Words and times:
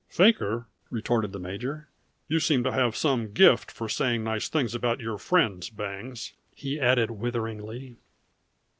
"Faker?" 0.09 0.65
retorted 0.89 1.31
the 1.31 1.37
major. 1.37 1.87
"You 2.27 2.39
seem 2.39 2.63
to 2.63 2.71
have 2.71 2.95
some 2.95 3.33
gift 3.33 3.69
for 3.69 3.87
saying 3.87 4.23
nice 4.23 4.49
things 4.49 4.73
about 4.73 4.99
your 4.99 5.19
friends, 5.19 5.69
Bangs," 5.69 6.33
he 6.55 6.79
added 6.79 7.11
witheringly. 7.11 7.97